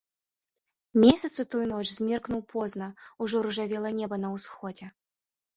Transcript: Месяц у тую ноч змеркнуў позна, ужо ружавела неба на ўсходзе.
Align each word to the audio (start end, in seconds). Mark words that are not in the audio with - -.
Месяц 1.03 1.31
у 1.43 1.45
тую 1.51 1.61
ноч 1.73 1.83
змеркнуў 1.97 2.41
позна, 2.53 2.87
ужо 3.27 3.45
ружавела 3.49 3.89
неба 3.99 4.15
на 4.23 4.35
ўсходзе. 4.39 4.91